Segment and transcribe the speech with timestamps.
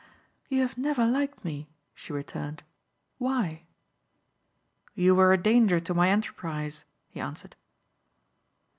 [0.49, 2.63] "You have never liked me," she returned,
[3.19, 3.65] "Why?"
[4.95, 7.55] "You were a danger to my enterprise," he answered.